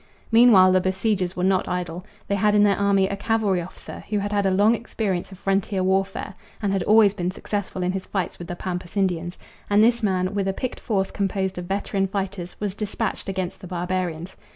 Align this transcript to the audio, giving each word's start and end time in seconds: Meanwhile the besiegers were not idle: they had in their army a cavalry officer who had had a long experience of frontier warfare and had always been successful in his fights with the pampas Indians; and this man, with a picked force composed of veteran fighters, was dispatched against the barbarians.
Meanwhile 0.31 0.71
the 0.71 0.81
besiegers 0.81 1.35
were 1.35 1.43
not 1.43 1.67
idle: 1.67 2.03
they 2.27 2.33
had 2.33 2.55
in 2.55 2.63
their 2.63 2.75
army 2.75 3.07
a 3.07 3.15
cavalry 3.15 3.61
officer 3.61 4.03
who 4.09 4.17
had 4.17 4.31
had 4.31 4.47
a 4.47 4.49
long 4.49 4.73
experience 4.73 5.31
of 5.31 5.37
frontier 5.37 5.83
warfare 5.83 6.33
and 6.59 6.73
had 6.73 6.81
always 6.81 7.13
been 7.13 7.29
successful 7.29 7.83
in 7.83 7.91
his 7.91 8.07
fights 8.07 8.39
with 8.39 8.47
the 8.47 8.55
pampas 8.55 8.97
Indians; 8.97 9.37
and 9.69 9.83
this 9.83 10.01
man, 10.01 10.33
with 10.33 10.47
a 10.47 10.53
picked 10.53 10.79
force 10.79 11.11
composed 11.11 11.59
of 11.59 11.65
veteran 11.65 12.07
fighters, 12.07 12.55
was 12.59 12.73
dispatched 12.73 13.29
against 13.29 13.61
the 13.61 13.67
barbarians. 13.67 14.35